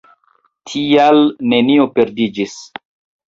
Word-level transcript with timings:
Tial, 0.69 1.21
nenio 1.53 1.85
perdiĝis. 1.99 2.57